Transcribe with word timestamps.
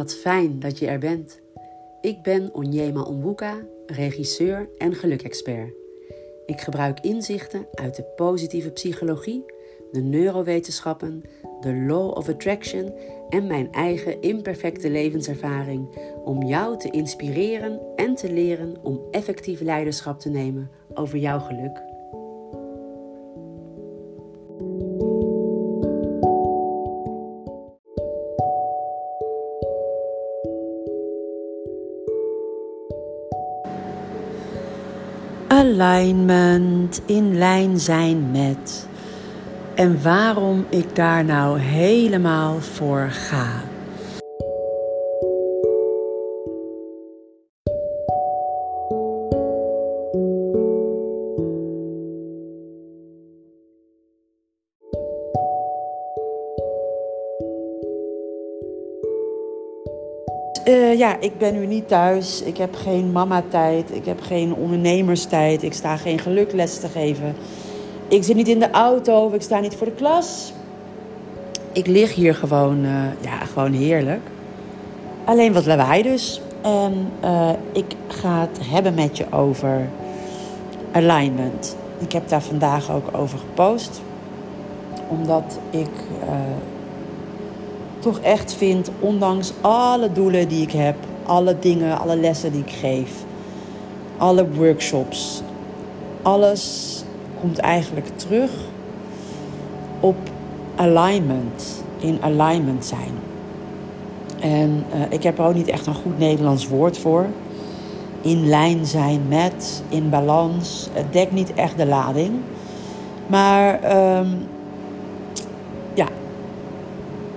Wat 0.00 0.14
fijn 0.14 0.60
dat 0.60 0.78
je 0.78 0.86
er 0.86 0.98
bent. 0.98 1.40
Ik 2.00 2.22
ben 2.22 2.54
Onyema 2.54 3.02
Onwuka, 3.02 3.56
regisseur 3.86 4.68
en 4.78 4.94
gelukexpert. 4.94 5.72
Ik 6.46 6.60
gebruik 6.60 7.00
inzichten 7.00 7.66
uit 7.74 7.96
de 7.96 8.02
positieve 8.16 8.70
psychologie, 8.70 9.44
de 9.92 10.00
neurowetenschappen, 10.00 11.22
de 11.60 11.74
law 11.74 12.16
of 12.16 12.28
attraction 12.28 12.92
en 13.28 13.46
mijn 13.46 13.72
eigen 13.72 14.20
imperfecte 14.20 14.90
levenservaring 14.90 15.88
om 16.24 16.42
jou 16.42 16.78
te 16.78 16.90
inspireren 16.90 17.80
en 17.96 18.14
te 18.14 18.32
leren 18.32 18.76
om 18.82 19.00
effectief 19.10 19.60
leiderschap 19.60 20.20
te 20.20 20.28
nemen 20.28 20.70
over 20.94 21.18
jouw 21.18 21.38
geluk. 21.40 21.89
Alignment, 35.60 37.02
in 37.06 37.38
lijn 37.38 37.78
zijn 37.78 38.30
met. 38.30 38.86
En 39.74 40.02
waarom 40.02 40.66
ik 40.68 40.96
daar 40.96 41.24
nou 41.24 41.58
helemaal 41.58 42.60
voor 42.60 43.08
ga. 43.10 43.69
Uh, 60.70 60.98
ja, 60.98 61.16
ik 61.20 61.38
ben 61.38 61.54
nu 61.54 61.66
niet 61.66 61.88
thuis. 61.88 62.42
Ik 62.42 62.56
heb 62.56 62.74
geen 62.74 63.12
mama-tijd. 63.12 63.94
Ik 63.94 64.04
heb 64.04 64.20
geen 64.20 64.54
ondernemerstijd. 64.54 65.62
Ik 65.62 65.72
sta 65.72 65.96
geen 65.96 66.18
gelukles 66.18 66.78
te 66.78 66.88
geven. 66.88 67.34
Ik 68.08 68.24
zit 68.24 68.36
niet 68.36 68.48
in 68.48 68.58
de 68.58 68.70
auto. 68.70 69.32
Ik 69.32 69.42
sta 69.42 69.60
niet 69.60 69.74
voor 69.74 69.86
de 69.86 69.92
klas. 69.92 70.52
Ik 71.72 71.86
lig 71.86 72.14
hier 72.14 72.34
gewoon, 72.34 72.84
uh, 72.84 73.02
ja, 73.20 73.38
gewoon 73.52 73.72
heerlijk. 73.72 74.20
Alleen 75.24 75.52
wat 75.52 75.66
lawaai 75.66 76.02
dus. 76.02 76.40
En 76.62 77.10
uh, 77.24 77.50
ik 77.72 77.94
ga 78.08 78.40
het 78.40 78.58
hebben 78.62 78.94
met 78.94 79.16
je 79.16 79.32
over 79.32 79.88
alignment. 80.92 81.76
Ik 81.98 82.12
heb 82.12 82.28
daar 82.28 82.42
vandaag 82.42 82.92
ook 82.92 83.08
over 83.12 83.38
gepost. 83.38 84.00
Omdat 85.08 85.58
ik 85.70 85.90
toch 88.00 88.18
echt 88.18 88.54
vind, 88.54 88.90
ondanks 89.00 89.52
alle 89.60 90.12
doelen 90.12 90.48
die 90.48 90.62
ik 90.62 90.72
heb, 90.72 90.96
alle 91.22 91.56
dingen, 91.58 91.98
alle 91.98 92.16
lessen 92.16 92.52
die 92.52 92.60
ik 92.60 92.72
geef, 92.72 93.12
alle 94.16 94.50
workshops, 94.50 95.42
alles 96.22 96.96
komt 97.40 97.58
eigenlijk 97.58 98.06
terug 98.16 98.50
op 100.00 100.16
alignment, 100.76 101.84
in 101.98 102.18
alignment 102.20 102.84
zijn. 102.84 103.12
En 104.40 104.84
uh, 104.94 105.00
ik 105.08 105.22
heb 105.22 105.38
er 105.38 105.44
ook 105.44 105.54
niet 105.54 105.68
echt 105.68 105.86
een 105.86 105.94
goed 105.94 106.18
Nederlands 106.18 106.68
woord 106.68 106.98
voor. 106.98 107.26
In 108.20 108.48
lijn 108.48 108.86
zijn 108.86 109.20
met, 109.28 109.82
in 109.88 110.10
balans. 110.10 110.88
Het 110.92 111.12
dekt 111.12 111.32
niet 111.32 111.54
echt 111.54 111.76
de 111.76 111.86
lading. 111.86 112.32
Maar 113.26 113.96
um, 114.18 114.48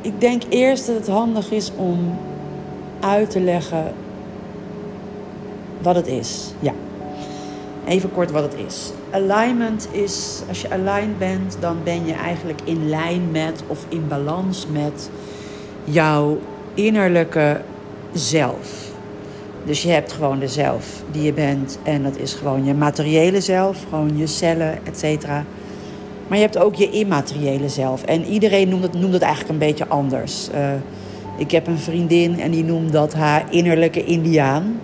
ik 0.03 0.21
denk 0.21 0.41
eerst 0.49 0.87
dat 0.87 0.95
het 0.95 1.07
handig 1.07 1.51
is 1.51 1.71
om 1.75 2.17
uit 2.99 3.29
te 3.29 3.39
leggen 3.39 3.93
wat 5.81 5.95
het 5.95 6.07
is. 6.07 6.53
Ja. 6.59 6.73
Even 7.87 8.11
kort 8.11 8.31
wat 8.31 8.43
het 8.43 8.55
is. 8.67 8.91
Alignment 9.11 9.87
is, 9.91 10.41
als 10.47 10.61
je 10.61 10.71
aligned 10.71 11.17
bent, 11.17 11.57
dan 11.59 11.77
ben 11.83 12.05
je 12.05 12.13
eigenlijk 12.13 12.61
in 12.63 12.89
lijn 12.89 13.31
met 13.31 13.63
of 13.67 13.85
in 13.89 14.07
balans 14.07 14.67
met 14.71 15.09
jouw 15.83 16.39
innerlijke 16.73 17.61
zelf. 18.13 18.91
Dus 19.65 19.83
je 19.83 19.89
hebt 19.89 20.11
gewoon 20.11 20.39
de 20.39 20.47
zelf 20.47 21.03
die 21.11 21.23
je 21.23 21.33
bent 21.33 21.79
en 21.83 22.03
dat 22.03 22.17
is 22.17 22.33
gewoon 22.33 22.65
je 22.65 22.73
materiële 22.73 23.41
zelf, 23.41 23.85
gewoon 23.89 24.17
je 24.17 24.27
cellen, 24.27 24.79
et 24.83 24.99
cetera. 24.99 25.45
Maar 26.27 26.37
je 26.37 26.43
hebt 26.43 26.57
ook 26.57 26.75
je 26.75 26.89
immateriële 26.89 27.69
zelf. 27.69 28.03
En 28.03 28.25
iedereen 28.25 28.69
noemt 28.69 28.83
het, 28.83 28.93
noemt 28.93 29.13
het 29.13 29.21
eigenlijk 29.21 29.53
een 29.53 29.67
beetje 29.67 29.87
anders. 29.87 30.49
Uh, 30.53 30.71
ik 31.37 31.51
heb 31.51 31.67
een 31.67 31.77
vriendin 31.77 32.39
en 32.39 32.51
die 32.51 32.63
noemt 32.63 32.91
dat 32.91 33.13
haar 33.13 33.45
innerlijke 33.49 34.05
indiaan. 34.05 34.79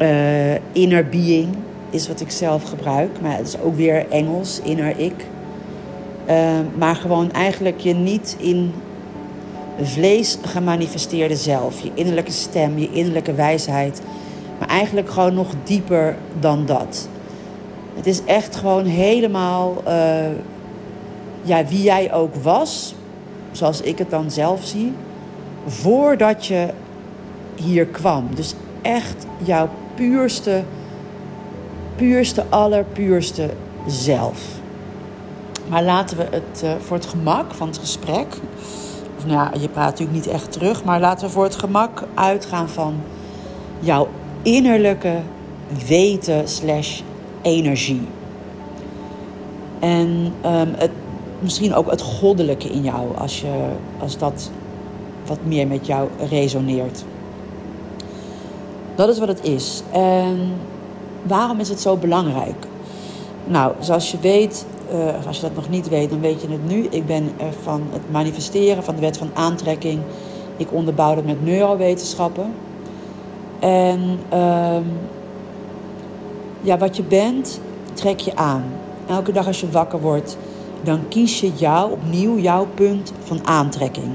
uh, 0.00 0.54
inner 0.82 1.08
being 1.08 1.48
is 1.90 2.08
wat 2.08 2.20
ik 2.20 2.30
zelf 2.30 2.62
gebruik. 2.62 3.20
Maar 3.20 3.36
het 3.36 3.46
is 3.46 3.60
ook 3.60 3.76
weer 3.76 4.06
Engels, 4.10 4.60
inner 4.64 4.98
ik. 4.98 5.26
Uh, 6.28 6.58
maar 6.78 6.96
gewoon 6.96 7.32
eigenlijk 7.32 7.80
je 7.80 7.94
niet 7.94 8.36
in 8.38 8.72
vlees 9.80 10.38
gemanifesteerde 10.42 11.36
zelf. 11.36 11.80
Je 11.80 11.90
innerlijke 11.94 12.32
stem, 12.32 12.78
je 12.78 12.90
innerlijke 12.92 13.34
wijsheid. 13.34 14.02
Maar 14.58 14.68
eigenlijk 14.68 15.10
gewoon 15.10 15.34
nog 15.34 15.54
dieper 15.64 16.16
dan 16.40 16.66
dat. 16.66 17.08
Het 17.94 18.06
is 18.06 18.24
echt 18.24 18.56
gewoon 18.56 18.84
helemaal 18.84 19.82
uh, 19.88 20.24
ja, 21.42 21.64
wie 21.64 21.82
jij 21.82 22.12
ook 22.12 22.34
was, 22.34 22.94
zoals 23.52 23.80
ik 23.80 23.98
het 23.98 24.10
dan 24.10 24.30
zelf 24.30 24.64
zie, 24.64 24.92
voordat 25.66 26.46
je 26.46 26.68
hier 27.54 27.86
kwam. 27.86 28.28
Dus 28.34 28.54
echt 28.82 29.26
jouw 29.44 29.68
puurste, 29.94 30.62
puurste, 31.96 32.44
allerpuurste 32.48 33.50
zelf. 33.86 34.40
Maar 35.68 35.82
laten 35.82 36.16
we 36.16 36.26
het 36.30 36.62
uh, 36.64 36.70
voor 36.80 36.96
het 36.96 37.06
gemak 37.06 37.54
van 37.54 37.66
het 37.66 37.78
gesprek, 37.78 38.26
of 39.18 39.26
nou 39.26 39.38
ja, 39.38 39.60
je 39.60 39.68
praat 39.68 39.90
natuurlijk 39.90 40.16
niet 40.16 40.26
echt 40.26 40.52
terug, 40.52 40.84
maar 40.84 41.00
laten 41.00 41.26
we 41.26 41.32
voor 41.32 41.44
het 41.44 41.56
gemak 41.56 42.02
uitgaan 42.14 42.68
van 42.68 42.94
jouw 43.80 44.08
innerlijke 44.42 45.16
weten 45.86 46.48
slash 46.48 47.00
energie. 47.42 48.06
En 49.78 50.32
um, 50.44 50.72
het, 50.76 50.90
misschien 51.38 51.74
ook 51.74 51.90
het 51.90 52.02
goddelijke 52.02 52.68
in 52.68 52.82
jou, 52.82 53.16
als, 53.16 53.40
je, 53.40 53.68
als 53.98 54.18
dat 54.18 54.50
wat 55.26 55.38
meer 55.44 55.66
met 55.66 55.86
jou 55.86 56.08
resoneert. 56.28 57.04
Dat 58.94 59.08
is 59.08 59.18
wat 59.18 59.28
het 59.28 59.44
is. 59.44 59.82
En 59.92 60.52
waarom 61.22 61.60
is 61.60 61.68
het 61.68 61.80
zo 61.80 61.96
belangrijk? 61.96 62.66
Nou, 63.44 63.72
zoals 63.78 64.10
je 64.10 64.18
weet, 64.20 64.66
uh, 64.92 65.26
als 65.26 65.36
je 65.36 65.42
dat 65.42 65.54
nog 65.54 65.68
niet 65.68 65.88
weet, 65.88 66.10
dan 66.10 66.20
weet 66.20 66.40
je 66.40 66.48
het 66.48 66.68
nu. 66.68 66.86
Ik 66.90 67.06
ben 67.06 67.30
van 67.62 67.82
het 67.92 68.10
manifesteren 68.10 68.84
van 68.84 68.94
de 68.94 69.00
wet 69.00 69.16
van 69.16 69.30
aantrekking. 69.34 70.00
Ik 70.56 70.72
onderbouw 70.72 71.16
het 71.16 71.26
met 71.26 71.44
neurowetenschappen. 71.44 72.54
En 73.58 74.00
um, 74.38 74.84
ja, 76.62 76.78
wat 76.78 76.96
je 76.96 77.02
bent, 77.02 77.60
trek 77.92 78.20
je 78.20 78.36
aan. 78.36 78.64
Elke 79.08 79.32
dag 79.32 79.46
als 79.46 79.60
je 79.60 79.70
wakker 79.70 80.00
wordt, 80.00 80.36
dan 80.82 81.08
kies 81.08 81.40
je 81.40 81.52
jou 81.54 81.92
opnieuw 81.92 82.38
jouw 82.38 82.66
punt 82.74 83.12
van 83.24 83.46
aantrekking. 83.46 84.10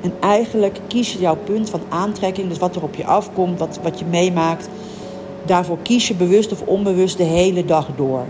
En 0.00 0.12
eigenlijk 0.20 0.80
kies 0.86 1.12
je 1.12 1.18
jouw 1.18 1.36
punt 1.44 1.70
van 1.70 1.80
aantrekking, 1.88 2.48
dus 2.48 2.58
wat 2.58 2.76
er 2.76 2.82
op 2.82 2.94
je 2.94 3.04
afkomt, 3.04 3.58
wat, 3.58 3.78
wat 3.82 3.98
je 3.98 4.04
meemaakt. 4.04 4.68
Daarvoor 5.44 5.78
kies 5.82 6.08
je 6.08 6.14
bewust 6.14 6.52
of 6.52 6.62
onbewust 6.62 7.16
de 7.16 7.24
hele 7.24 7.64
dag 7.64 7.88
door. 7.96 8.24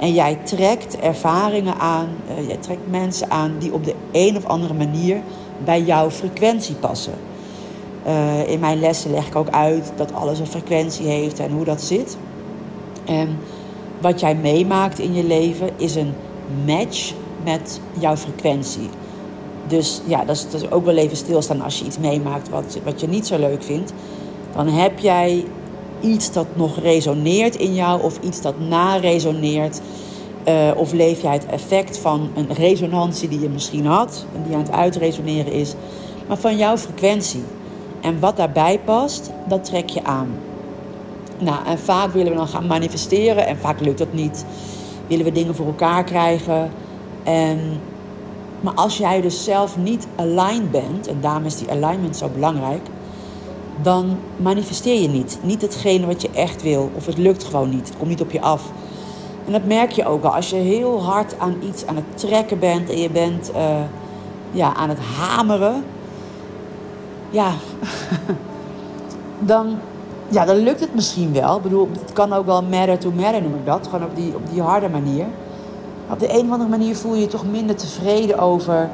En 0.00 0.12
jij 0.12 0.38
trekt 0.44 0.98
ervaringen 0.98 1.78
aan, 1.78 2.08
uh, 2.38 2.46
jij 2.46 2.56
trekt 2.56 2.90
mensen 2.90 3.30
aan 3.30 3.52
die 3.58 3.72
op 3.72 3.84
de 3.84 3.94
een 4.12 4.36
of 4.36 4.44
andere 4.44 4.74
manier 4.74 5.20
bij 5.64 5.82
jouw 5.82 6.10
frequentie 6.10 6.74
passen. 6.74 7.14
Uh, 8.06 8.48
in 8.48 8.60
mijn 8.60 8.80
lessen 8.80 9.10
leg 9.10 9.26
ik 9.26 9.36
ook 9.36 9.48
uit 9.48 9.92
dat 9.96 10.14
alles 10.14 10.38
een 10.38 10.46
frequentie 10.46 11.06
heeft 11.06 11.38
en 11.38 11.50
hoe 11.50 11.64
dat 11.64 11.82
zit. 11.82 12.16
En 13.08 13.38
wat 14.00 14.20
jij 14.20 14.34
meemaakt 14.34 14.98
in 14.98 15.14
je 15.14 15.24
leven 15.24 15.70
is 15.76 15.94
een 15.94 16.12
match 16.66 17.12
met 17.44 17.80
jouw 17.98 18.16
frequentie. 18.16 18.88
Dus 19.66 20.00
ja, 20.06 20.24
dat 20.24 20.46
is, 20.52 20.70
ook 20.70 20.84
wel 20.84 20.96
even 20.96 21.16
stilstaan 21.16 21.60
als 21.60 21.78
je 21.78 21.84
iets 21.84 21.98
meemaakt 21.98 22.48
wat, 22.48 22.78
wat 22.84 23.00
je 23.00 23.08
niet 23.08 23.26
zo 23.26 23.38
leuk 23.38 23.62
vindt. 23.62 23.92
Dan 24.54 24.68
heb 24.68 24.98
jij 24.98 25.44
iets 26.00 26.32
dat 26.32 26.46
nog 26.54 26.80
resoneert 26.80 27.56
in 27.56 27.74
jou 27.74 28.02
of 28.02 28.18
iets 28.20 28.40
dat 28.40 28.60
na-resoneert. 28.68 29.80
Uh, 30.48 30.70
of 30.76 30.92
leef 30.92 31.22
jij 31.22 31.32
het 31.32 31.46
effect 31.46 31.98
van 31.98 32.30
een 32.34 32.54
resonantie 32.54 33.28
die 33.28 33.40
je 33.40 33.48
misschien 33.48 33.86
had 33.86 34.26
en 34.34 34.42
die 34.46 34.54
aan 34.54 34.62
het 34.62 34.72
uitresoneren 34.72 35.52
is, 35.52 35.74
maar 36.28 36.36
van 36.36 36.56
jouw 36.56 36.76
frequentie. 36.76 37.42
En 38.00 38.20
wat 38.20 38.36
daarbij 38.36 38.80
past, 38.84 39.30
dat 39.48 39.64
trek 39.64 39.88
je 39.88 40.04
aan. 40.04 40.28
Nou, 41.38 41.66
en 41.66 41.78
vaak 41.78 42.12
willen 42.12 42.32
we 42.32 42.38
dan 42.38 42.48
gaan 42.48 42.66
manifesteren 42.66 43.46
en 43.46 43.56
vaak 43.56 43.80
lukt 43.80 43.98
dat 43.98 44.12
niet. 44.12 44.44
Willen 45.06 45.24
we 45.24 45.32
dingen 45.32 45.54
voor 45.54 45.66
elkaar 45.66 46.04
krijgen. 46.04 46.70
En 47.22 47.80
Maar 48.60 48.74
als 48.74 48.96
jij 48.96 49.20
dus 49.20 49.44
zelf 49.44 49.76
niet 49.76 50.06
aligned 50.16 50.70
bent, 50.70 51.06
en 51.06 51.20
daarom 51.20 51.44
is 51.44 51.56
die 51.56 51.70
alignment 51.70 52.16
zo 52.16 52.28
belangrijk, 52.28 52.86
dan 53.82 54.18
manifesteer 54.36 55.00
je 55.02 55.08
niet. 55.08 55.38
Niet 55.42 55.62
hetgene 55.62 56.06
wat 56.06 56.22
je 56.22 56.30
echt 56.30 56.62
wil, 56.62 56.90
of 56.94 57.06
het 57.06 57.18
lukt 57.18 57.44
gewoon 57.44 57.70
niet. 57.70 57.88
Het 57.88 57.96
komt 57.96 58.08
niet 58.08 58.20
op 58.20 58.30
je 58.30 58.40
af. 58.40 58.72
En 59.46 59.52
dat 59.52 59.64
merk 59.64 59.90
je 59.90 60.06
ook 60.06 60.24
al. 60.24 60.34
Als 60.34 60.50
je 60.50 60.56
heel 60.56 61.02
hard 61.02 61.38
aan 61.38 61.56
iets 61.62 61.86
aan 61.86 61.96
het 61.96 62.18
trekken 62.18 62.58
bent 62.58 62.90
en 62.90 62.98
je 63.00 63.10
bent 63.10 63.50
uh, 63.54 63.80
ja, 64.50 64.74
aan 64.74 64.88
het 64.88 64.98
hameren, 64.98 65.84
ja, 67.30 67.52
dan, 69.52 69.78
ja, 70.28 70.44
dan 70.44 70.56
lukt 70.56 70.80
het 70.80 70.94
misschien 70.94 71.32
wel. 71.32 71.56
Ik 71.56 71.62
bedoel, 71.62 71.88
het 72.00 72.12
kan 72.12 72.32
ook 72.32 72.46
wel 72.46 72.62
matter 72.62 72.98
to 72.98 73.10
matter 73.10 73.42
noem 73.42 73.54
ik 73.54 73.66
dat. 73.66 73.86
Gewoon 73.90 74.04
op 74.04 74.16
die, 74.16 74.34
op 74.34 74.50
die 74.50 74.62
harde 74.62 74.88
manier. 74.88 75.26
op 76.10 76.18
de 76.18 76.32
een 76.32 76.44
of 76.44 76.50
andere 76.50 76.70
manier 76.70 76.96
voel 76.96 77.14
je 77.14 77.20
je 77.20 77.26
toch 77.26 77.46
minder 77.50 77.76
tevreden 77.76 78.38
over. 78.38 78.90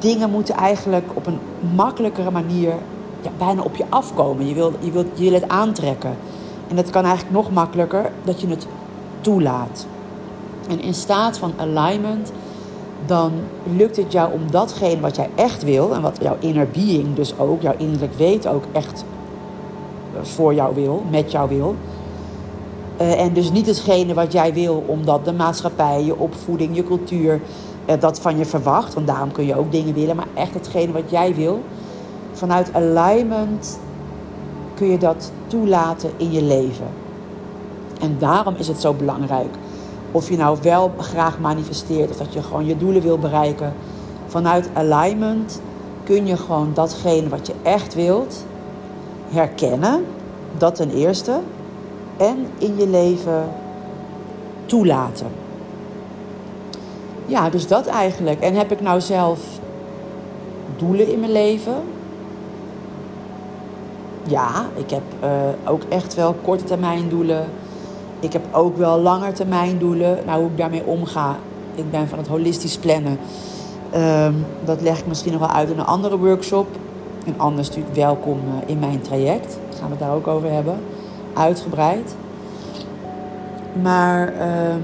Dingen 0.00 0.30
moeten 0.30 0.54
eigenlijk 0.54 1.06
op 1.14 1.26
een 1.26 1.38
makkelijkere 1.74 2.30
manier 2.30 2.72
ja, 3.20 3.30
bijna 3.38 3.62
op 3.62 3.76
je 3.76 3.84
afkomen. 3.88 4.48
Je 4.48 4.54
wil, 4.54 4.72
je, 4.80 4.90
wilt, 4.90 5.06
je 5.14 5.22
wil 5.22 5.40
het 5.40 5.48
aantrekken. 5.48 6.16
En 6.68 6.76
dat 6.76 6.90
kan 6.90 7.04
eigenlijk 7.04 7.34
nog 7.34 7.50
makkelijker 7.50 8.10
dat 8.24 8.40
je 8.40 8.48
het 8.48 8.66
toelaat. 9.20 9.86
En 10.68 10.80
in 10.80 10.94
staat 10.94 11.38
van 11.38 11.52
alignment, 11.56 12.32
dan 13.06 13.32
lukt 13.76 13.96
het 13.96 14.12
jou 14.12 14.32
om 14.32 14.50
datgene 14.50 15.00
wat 15.00 15.16
jij 15.16 15.30
echt 15.34 15.62
wil 15.62 15.94
en 15.94 16.02
wat 16.02 16.18
jouw 16.20 16.36
inner 16.38 16.68
being 16.68 17.14
dus 17.14 17.38
ook, 17.38 17.62
jouw 17.62 17.74
innerlijk 17.76 18.14
weet 18.14 18.46
ook 18.46 18.64
echt 18.72 19.04
voor 20.22 20.54
jou 20.54 20.74
wil, 20.74 21.02
met 21.10 21.30
jou 21.30 21.48
wil. 21.48 21.74
Uh, 23.00 23.20
en 23.20 23.32
dus 23.32 23.50
niet 23.50 23.66
hetgene 23.66 24.14
wat 24.14 24.32
jij 24.32 24.54
wil, 24.54 24.84
omdat 24.86 25.24
de 25.24 25.32
maatschappij, 25.32 26.04
je 26.04 26.18
opvoeding, 26.18 26.76
je 26.76 26.84
cultuur 26.84 27.40
uh, 27.86 28.00
dat 28.00 28.20
van 28.20 28.38
je 28.38 28.44
verwacht. 28.44 28.94
Want 28.94 29.06
daarom 29.06 29.32
kun 29.32 29.46
je 29.46 29.56
ook 29.56 29.72
dingen 29.72 29.94
willen, 29.94 30.16
maar 30.16 30.26
echt 30.34 30.54
hetgene 30.54 30.92
wat 30.92 31.10
jij 31.10 31.34
wil. 31.34 31.62
Vanuit 32.32 32.74
alignment 32.74 33.78
kun 34.74 34.90
je 34.90 34.98
dat 34.98 35.32
toelaten 35.46 36.10
in 36.16 36.32
je 36.32 36.42
leven. 36.42 36.86
En 38.00 38.16
daarom 38.18 38.54
is 38.58 38.68
het 38.68 38.80
zo 38.80 38.92
belangrijk. 38.92 39.54
Of 40.12 40.28
je 40.28 40.36
nou 40.36 40.58
wel 40.62 40.92
graag 40.98 41.38
manifesteert 41.38 42.10
of 42.10 42.16
dat 42.16 42.32
je 42.32 42.42
gewoon 42.42 42.66
je 42.66 42.76
doelen 42.76 43.02
wil 43.02 43.18
bereiken. 43.18 43.72
Vanuit 44.26 44.68
alignment 44.72 45.60
kun 46.04 46.26
je 46.26 46.36
gewoon 46.36 46.70
datgene 46.74 47.28
wat 47.28 47.46
je 47.46 47.54
echt 47.62 47.94
wilt 47.94 48.44
herkennen. 49.34 50.04
Dat 50.58 50.74
ten 50.74 50.90
eerste. 50.90 51.40
En 52.16 52.46
in 52.58 52.76
je 52.76 52.88
leven 52.88 53.48
toelaten. 54.66 55.26
Ja, 57.26 57.50
dus 57.50 57.66
dat 57.66 57.86
eigenlijk. 57.86 58.40
En 58.40 58.54
heb 58.54 58.72
ik 58.72 58.80
nou 58.80 59.00
zelf 59.00 59.40
doelen 60.76 61.12
in 61.12 61.20
mijn 61.20 61.32
leven? 61.32 61.74
Ja, 64.26 64.66
ik 64.74 64.90
heb 64.90 65.02
uh, 65.24 65.30
ook 65.64 65.82
echt 65.88 66.14
wel 66.14 66.34
korte 66.42 66.64
termijn 66.64 67.08
doelen 67.08 67.46
ik 68.24 68.32
heb 68.32 68.42
ook 68.52 68.76
wel 68.76 69.02
doelen. 69.78 70.18
Nou, 70.26 70.40
hoe 70.40 70.50
ik 70.50 70.56
daarmee 70.56 70.84
omga. 70.84 71.36
Ik 71.74 71.90
ben 71.90 72.08
van 72.08 72.18
het 72.18 72.26
holistisch 72.26 72.78
plannen. 72.78 73.18
Ehm, 73.90 74.32
dat 74.64 74.80
leg 74.80 74.98
ik 74.98 75.06
misschien 75.06 75.32
nog 75.32 75.40
wel 75.40 75.50
uit 75.50 75.70
in 75.70 75.78
een 75.78 75.84
andere 75.84 76.18
workshop. 76.18 76.66
En 77.24 77.34
anders 77.36 77.68
natuurlijk 77.68 77.96
welkom 77.96 78.38
eh, 78.38 78.68
in 78.70 78.78
mijn 78.78 79.00
traject. 79.00 79.58
Daar 79.68 79.78
gaan 79.78 79.86
we 79.86 79.90
het 79.90 79.98
daar 79.98 80.14
ook 80.14 80.26
over 80.26 80.50
hebben. 80.50 80.78
Uitgebreid. 81.34 82.16
Maar 83.82 84.32
ehm, 84.38 84.80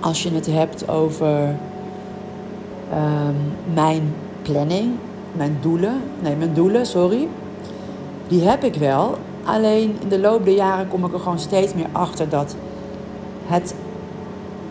als 0.00 0.22
je 0.22 0.30
het 0.30 0.46
hebt 0.46 0.88
over 0.88 1.56
ehm, 2.90 3.34
mijn 3.74 4.14
planning, 4.42 4.92
mijn 5.32 5.58
doelen, 5.60 6.00
nee, 6.20 6.36
mijn 6.36 6.54
doelen, 6.54 6.86
sorry, 6.86 7.28
die 8.28 8.42
heb 8.42 8.64
ik 8.64 8.74
wel. 8.74 9.18
Alleen 9.44 9.96
in 10.00 10.08
de 10.08 10.20
loop 10.20 10.44
der 10.44 10.54
jaren 10.54 10.88
kom 10.88 11.04
ik 11.04 11.12
er 11.12 11.18
gewoon 11.18 11.38
steeds 11.38 11.74
meer 11.74 11.88
achter 11.92 12.28
dat 12.28 12.56
het 13.46 13.74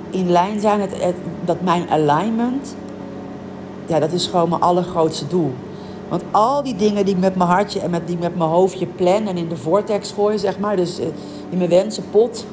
in 0.10 0.30
lijn 0.30 0.60
zijn, 0.60 0.90
dat 1.46 1.62
mijn 1.62 1.90
alignment, 1.90 2.76
ja, 3.86 4.00
dat 4.00 4.12
is 4.12 4.28
gewoon 4.28 4.50
mijn 4.50 4.62
allergrootste 4.62 5.28
doel. 5.28 5.54
Want 6.14 6.26
al 6.32 6.64
die 6.64 6.76
dingen 6.76 7.06
die 7.06 7.16
ik 7.16 7.22
met 7.22 7.36
mijn 7.36 7.50
hartje 7.50 7.80
en 7.80 7.90
met, 7.90 8.08
die 8.08 8.18
met 8.18 8.38
mijn 8.38 8.50
hoofdje 8.50 8.86
plan 8.86 9.28
en 9.28 9.38
in 9.38 9.50
de 9.50 9.56
vortex 9.56 10.12
gooi, 10.12 10.38
zeg 10.38 10.60
maar, 10.60 10.76
dus 10.76 11.00
eh, 11.00 11.06
in 11.50 11.58
mijn 11.58 11.70
wensenpot, 11.70 12.46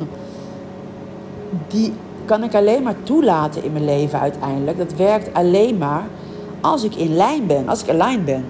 die 1.68 1.92
kan 2.24 2.42
ik 2.42 2.54
alleen 2.54 2.82
maar 2.82 2.94
toelaten 3.02 3.64
in 3.64 3.72
mijn 3.72 3.84
leven 3.84 4.20
uiteindelijk. 4.20 4.78
Dat 4.78 4.94
werkt 4.94 5.34
alleen 5.34 5.78
maar 5.78 6.04
als 6.60 6.84
ik 6.84 6.94
in 6.94 7.16
lijn 7.16 7.46
ben, 7.46 7.68
als 7.68 7.82
ik 7.82 7.88
aligned 7.88 8.24
ben. 8.24 8.44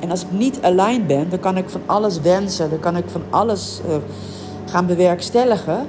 En 0.00 0.10
als 0.10 0.22
ik 0.22 0.30
niet 0.30 0.58
aligned 0.62 1.06
ben, 1.06 1.30
dan 1.30 1.40
kan 1.40 1.56
ik 1.56 1.68
van 1.68 1.82
alles 1.86 2.20
wensen. 2.20 2.70
Dan 2.70 2.80
kan 2.80 2.96
ik 2.96 3.04
van 3.06 3.22
alles 3.30 3.80
uh, 3.88 3.94
gaan 4.70 4.86
bewerkstelligen. 4.86 5.86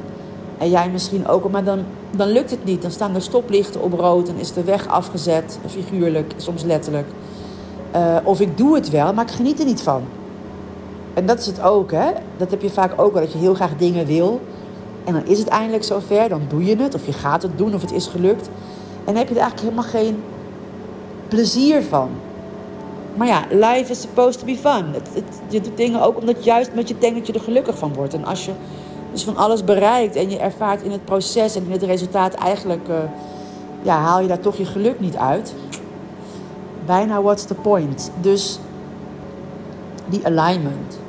En 0.57 0.69
jij 0.69 0.89
misschien 0.89 1.27
ook, 1.27 1.51
maar 1.51 1.63
dan, 1.63 1.79
dan 2.15 2.27
lukt 2.27 2.51
het 2.51 2.65
niet. 2.65 2.81
Dan 2.81 2.91
staan 2.91 3.13
de 3.13 3.19
stoplichten 3.19 3.81
op 3.81 3.93
rood 3.93 4.29
en 4.29 4.37
is 4.37 4.53
de 4.53 4.63
weg 4.63 4.87
afgezet, 4.87 5.59
figuurlijk, 5.67 6.33
soms 6.37 6.63
letterlijk. 6.63 7.07
Uh, 7.95 8.15
of 8.23 8.39
ik 8.39 8.57
doe 8.57 8.75
het 8.75 8.89
wel, 8.89 9.13
maar 9.13 9.25
ik 9.25 9.31
geniet 9.31 9.59
er 9.59 9.65
niet 9.65 9.81
van. 9.81 10.03
En 11.13 11.25
dat 11.25 11.39
is 11.39 11.45
het 11.45 11.61
ook, 11.61 11.91
hè? 11.91 12.11
Dat 12.37 12.51
heb 12.51 12.61
je 12.61 12.69
vaak 12.69 13.01
ook 13.01 13.13
wel, 13.13 13.21
dat 13.21 13.31
je 13.31 13.37
heel 13.37 13.53
graag 13.53 13.77
dingen 13.77 14.05
wil. 14.05 14.41
En 15.03 15.13
dan 15.13 15.25
is 15.25 15.39
het 15.39 15.47
eindelijk 15.47 15.83
zover, 15.83 16.29
dan 16.29 16.41
doe 16.47 16.65
je 16.65 16.75
het, 16.75 16.95
of 16.95 17.05
je 17.05 17.13
gaat 17.13 17.41
het 17.41 17.57
doen, 17.57 17.73
of 17.73 17.81
het 17.81 17.91
is 17.91 18.07
gelukt. 18.07 18.47
En 18.97 19.05
dan 19.05 19.15
heb 19.15 19.27
je 19.27 19.35
er 19.35 19.41
eigenlijk 19.41 19.61
helemaal 19.61 19.91
geen 19.91 20.23
plezier 21.27 21.83
van. 21.83 22.09
Maar 23.15 23.27
ja, 23.27 23.43
life 23.49 23.91
is 23.91 24.01
supposed 24.01 24.39
to 24.39 24.45
be 24.45 24.57
fun. 24.57 24.85
Je 25.47 25.61
doet 25.61 25.77
dingen 25.77 26.01
ook 26.01 26.17
omdat 26.17 26.43
juist 26.43 26.69
omdat 26.69 26.87
je 26.87 26.97
denkt 26.97 27.17
dat 27.17 27.27
je 27.27 27.33
er 27.33 27.39
gelukkig 27.39 27.77
van 27.77 27.93
wordt. 27.93 28.13
En 28.13 28.25
als 28.25 28.45
je 28.45 28.51
dus 29.11 29.23
van 29.23 29.37
alles 29.37 29.63
bereikt 29.63 30.15
en 30.15 30.29
je 30.29 30.37
ervaart 30.37 30.81
in 30.81 30.91
het 30.91 31.05
proces 31.05 31.55
en 31.55 31.65
in 31.65 31.71
het 31.71 31.83
resultaat 31.83 32.33
eigenlijk... 32.33 32.87
Uh, 32.89 32.95
ja, 33.81 33.97
haal 33.97 34.21
je 34.21 34.27
daar 34.27 34.39
toch 34.39 34.57
je 34.57 34.65
geluk 34.65 34.99
niet 34.99 35.17
uit. 35.17 35.53
Bijna 36.85 37.21
what's 37.21 37.45
the 37.45 37.53
point? 37.53 38.11
Dus 38.21 38.59
die 40.05 40.25
alignment. 40.25 40.99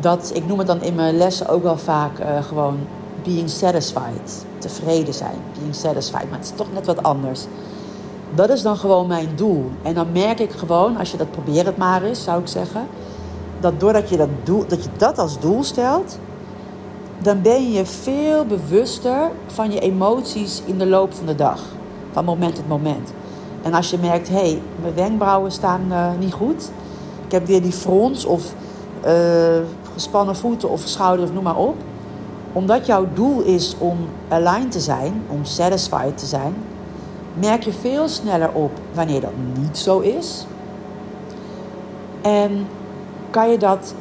Dat, 0.00 0.30
ik 0.34 0.46
noem 0.46 0.58
het 0.58 0.66
dan 0.66 0.82
in 0.82 0.94
mijn 0.94 1.16
lessen 1.16 1.48
ook 1.48 1.62
wel 1.62 1.78
vaak 1.78 2.20
uh, 2.20 2.42
gewoon 2.42 2.78
being 3.24 3.50
satisfied. 3.50 4.46
Tevreden 4.58 5.14
zijn, 5.14 5.36
being 5.58 5.74
satisfied. 5.74 6.30
Maar 6.30 6.38
het 6.38 6.48
is 6.48 6.56
toch 6.56 6.72
net 6.72 6.86
wat 6.86 7.02
anders. 7.02 7.44
Dat 8.34 8.50
is 8.50 8.62
dan 8.62 8.76
gewoon 8.76 9.06
mijn 9.06 9.28
doel. 9.34 9.70
En 9.82 9.94
dan 9.94 10.06
merk 10.12 10.40
ik 10.40 10.50
gewoon, 10.50 10.96
als 10.96 11.10
je 11.10 11.16
dat 11.16 11.30
probeer 11.30 11.66
het 11.66 11.76
maar 11.76 12.02
eens, 12.02 12.22
zou 12.22 12.40
ik 12.40 12.46
zeggen. 12.46 12.86
Dat 13.60 13.80
doordat 13.80 14.08
je 14.08 14.16
dat, 14.16 14.28
doel, 14.42 14.64
dat 14.68 14.84
je 14.84 14.90
dat 14.96 15.18
als 15.18 15.40
doel 15.40 15.64
stelt, 15.64 16.18
dan 17.18 17.42
ben 17.42 17.72
je 17.72 17.86
veel 17.86 18.44
bewuster 18.44 19.30
van 19.46 19.72
je 19.72 19.80
emoties 19.80 20.62
in 20.64 20.78
de 20.78 20.86
loop 20.86 21.14
van 21.14 21.26
de 21.26 21.34
dag. 21.34 21.60
Van 22.12 22.24
moment 22.24 22.54
tot 22.54 22.68
moment. 22.68 23.12
En 23.62 23.74
als 23.74 23.90
je 23.90 23.98
merkt, 23.98 24.28
hé, 24.28 24.34
hey, 24.34 24.62
mijn 24.82 24.94
wenkbrauwen 24.94 25.52
staan 25.52 25.82
uh, 25.90 26.08
niet 26.18 26.32
goed. 26.32 26.70
Ik 27.26 27.32
heb 27.32 27.46
weer 27.46 27.62
die 27.62 27.72
frons 27.72 28.24
of 28.24 28.54
uh, 29.06 29.12
gespannen 29.92 30.36
voeten 30.36 30.70
of 30.70 30.80
schouders 30.84 31.30
noem 31.30 31.42
maar 31.42 31.56
op. 31.56 31.76
Omdat 32.52 32.86
jouw 32.86 33.06
doel 33.14 33.40
is 33.40 33.76
om 33.78 33.96
aligned 34.28 34.72
te 34.72 34.80
zijn, 34.80 35.22
om 35.28 35.44
satisfied 35.44 36.18
te 36.18 36.26
zijn 36.26 36.54
merk 37.38 37.62
je 37.62 37.72
veel 37.72 38.08
sneller 38.08 38.52
op 38.52 38.70
wanneer 38.92 39.20
dat 39.20 39.30
niet 39.58 39.78
zo 39.78 39.98
is. 39.98 40.46
En 42.22 42.66
kan 43.30 43.50
je 43.50 43.58
dat 43.58 43.94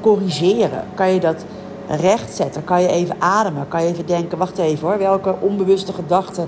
corrigeren? 0.00 0.84
Kan 0.94 1.12
je 1.12 1.20
dat 1.20 1.44
rechtzetten? 1.88 2.64
Kan 2.64 2.82
je 2.82 2.88
even 2.88 3.16
ademen? 3.18 3.68
Kan 3.68 3.82
je 3.82 3.88
even 3.88 4.06
denken, 4.06 4.38
wacht 4.38 4.58
even 4.58 4.88
hoor, 4.88 4.98
welke 4.98 5.34
onbewuste 5.40 5.92
gedachte 5.92 6.46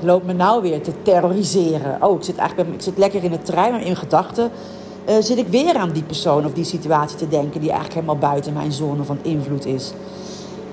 loopt 0.00 0.26
me 0.26 0.32
nou 0.32 0.62
weer 0.62 0.82
te 0.82 0.92
terroriseren? 1.02 2.02
Oh, 2.02 2.16
ik 2.16 2.24
zit 2.24 2.36
eigenlijk 2.36 2.74
ik 2.74 2.82
zit 2.82 2.98
lekker 2.98 3.24
in 3.24 3.32
het 3.32 3.44
trein, 3.44 3.72
maar 3.72 3.86
in 3.86 3.96
gedachten 3.96 4.50
uh, 5.08 5.14
zit 5.20 5.38
ik 5.38 5.48
weer 5.48 5.74
aan 5.74 5.90
die 5.90 6.02
persoon 6.02 6.44
of 6.44 6.52
die 6.52 6.64
situatie 6.64 7.16
te 7.16 7.28
denken 7.28 7.60
die 7.60 7.70
eigenlijk 7.70 8.00
helemaal 8.00 8.30
buiten 8.30 8.52
mijn 8.52 8.72
zone 8.72 9.04
van 9.04 9.18
invloed 9.22 9.66
is. 9.66 9.92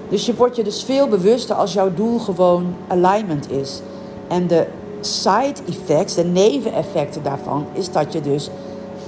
Dus 0.09 0.25
je 0.25 0.35
wordt 0.35 0.55
je 0.55 0.63
dus 0.63 0.83
veel 0.83 1.07
bewuster 1.07 1.55
als 1.55 1.73
jouw 1.73 1.93
doel 1.93 2.19
gewoon 2.19 2.75
alignment 2.87 3.51
is. 3.51 3.81
En 4.27 4.47
de 4.47 4.65
side 5.01 5.55
effects, 5.67 6.15
de 6.15 6.23
neveneffecten 6.23 7.23
daarvan, 7.23 7.65
is 7.73 7.91
dat 7.91 8.13
je 8.13 8.21
dus 8.21 8.49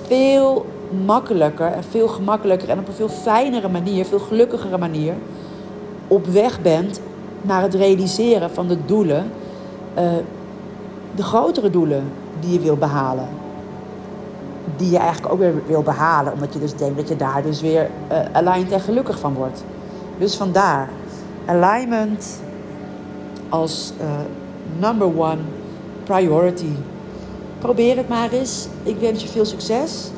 veel 0.07 0.65
makkelijker 1.05 1.71
en 1.71 1.83
veel 1.83 2.07
gemakkelijker 2.07 2.69
en 2.69 2.79
op 2.79 2.87
een 2.87 2.93
veel 2.93 3.09
fijnere 3.09 3.69
manier, 3.69 4.05
veel 4.05 4.19
gelukkigere 4.19 4.77
manier 4.77 5.13
op 6.07 6.25
weg 6.25 6.61
bent 6.61 6.99
naar 7.41 7.61
het 7.61 7.73
realiseren 7.73 8.51
van 8.51 8.67
de 8.67 8.77
doelen, 8.85 9.31
uh, 9.97 10.03
de 11.15 11.23
grotere 11.23 11.69
doelen 11.69 12.03
die 12.39 12.53
je 12.53 12.59
wil 12.59 12.77
behalen. 12.77 13.27
Die 14.77 14.91
je 14.91 14.97
eigenlijk 14.97 15.33
ook 15.33 15.39
weer 15.39 15.53
wil 15.67 15.81
behalen, 15.81 16.33
omdat 16.33 16.53
je 16.53 16.59
dus 16.59 16.75
denkt 16.75 16.97
dat 16.97 17.07
je 17.07 17.15
daar 17.15 17.43
dus 17.43 17.61
weer 17.61 17.89
uh, 18.11 18.17
aligned 18.31 18.71
en 18.71 18.79
gelukkig 18.79 19.19
van 19.19 19.33
wordt. 19.33 19.63
Dus 20.17 20.35
vandaar 20.35 20.89
alignment 21.45 22.41
als 23.49 23.93
uh, 24.01 24.05
number 24.79 25.07
one 25.07 25.41
priority. 26.03 26.71
Probeer 27.59 27.97
het 27.97 28.09
maar 28.09 28.31
eens. 28.31 28.67
Ik 28.83 28.99
wens 28.99 29.21
je 29.21 29.27
veel 29.27 29.45
succes. 29.45 30.09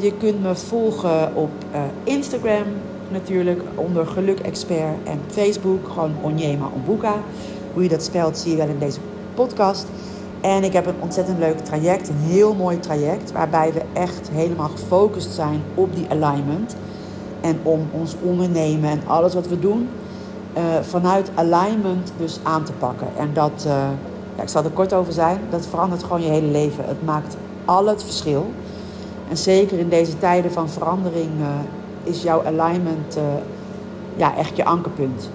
Je 0.00 0.12
kunt 0.18 0.42
me 0.42 0.54
volgen 0.54 1.34
op 1.34 1.50
Instagram 2.04 2.64
natuurlijk 3.08 3.62
onder 3.74 4.06
Geluk 4.06 4.38
Expert 4.38 4.96
en 5.04 5.20
Facebook 5.26 5.88
gewoon 5.88 6.12
Onyema 6.22 6.68
Ombuka. 6.74 7.14
Hoe 7.72 7.82
je 7.82 7.88
dat 7.88 8.02
spelt 8.02 8.38
zie 8.38 8.50
je 8.50 8.56
wel 8.56 8.68
in 8.68 8.78
deze 8.78 8.98
podcast. 9.34 9.86
En 10.40 10.64
ik 10.64 10.72
heb 10.72 10.86
een 10.86 11.00
ontzettend 11.00 11.38
leuk 11.38 11.58
traject, 11.58 12.08
een 12.08 12.16
heel 12.16 12.54
mooi 12.54 12.78
traject, 12.78 13.32
waarbij 13.32 13.72
we 13.72 13.82
echt 13.92 14.30
helemaal 14.32 14.68
gefocust 14.68 15.32
zijn 15.32 15.62
op 15.74 15.96
die 15.96 16.06
alignment. 16.10 16.76
En 17.40 17.58
om 17.62 17.88
ons 17.90 18.16
ondernemen 18.22 18.90
en 18.90 19.00
alles 19.06 19.34
wat 19.34 19.48
we 19.48 19.58
doen 19.58 19.88
uh, 20.56 20.62
vanuit 20.80 21.30
alignment 21.34 22.12
dus 22.16 22.38
aan 22.42 22.64
te 22.64 22.72
pakken. 22.72 23.06
En 23.18 23.30
dat, 23.32 23.64
uh, 23.66 23.72
ja, 24.36 24.42
ik 24.42 24.48
zal 24.48 24.64
er 24.64 24.70
kort 24.70 24.92
over 24.92 25.12
zijn, 25.12 25.38
dat 25.50 25.66
verandert 25.66 26.02
gewoon 26.02 26.22
je 26.22 26.28
hele 26.28 26.50
leven. 26.50 26.84
Het 26.84 27.04
maakt 27.04 27.36
al 27.64 27.86
het 27.86 28.02
verschil. 28.02 28.50
En 29.28 29.36
zeker 29.36 29.78
in 29.78 29.88
deze 29.88 30.18
tijden 30.18 30.52
van 30.52 30.68
verandering 30.68 31.30
uh, 31.40 31.46
is 32.02 32.22
jouw 32.22 32.44
alignment 32.44 33.18
ja, 34.16 34.36
echt 34.36 34.56
je 34.56 34.64
ankerpunt. 34.64 35.30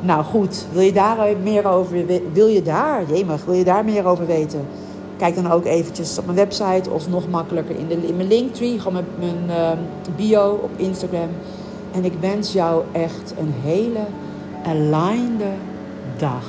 Nou 0.00 0.24
goed, 0.24 0.66
wil 0.72 0.82
je 0.82 0.92
daar 0.92 1.16
meer 1.42 1.66
over 1.66 2.06
wil 2.32 2.46
je 2.46 2.62
daar, 2.62 3.02
jemig, 3.12 3.44
wil 3.44 3.54
je 3.54 3.64
daar 3.64 3.84
meer 3.84 4.06
over 4.06 4.26
weten? 4.26 4.66
Kijk 5.16 5.34
dan 5.34 5.50
ook 5.50 5.64
eventjes 5.64 6.18
op 6.18 6.24
mijn 6.24 6.36
website 6.36 6.90
of 6.90 7.08
nog 7.08 7.28
makkelijker 7.28 7.76
in, 7.76 7.86
de, 7.86 8.06
in 8.06 8.16
mijn 8.16 8.28
linktree, 8.28 8.78
gewoon 8.80 9.04
mijn, 9.18 9.36
mijn 9.46 9.58
uh, 9.58 10.16
bio 10.16 10.60
op 10.62 10.70
Instagram. 10.76 11.28
En 11.92 12.04
ik 12.04 12.12
wens 12.20 12.52
jou 12.52 12.82
echt 12.92 13.34
een 13.38 13.54
hele 13.62 14.00
aligned 14.64 15.42
dag. 16.16 16.44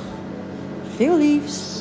Veel 0.96 1.16
liefs! 1.16 1.79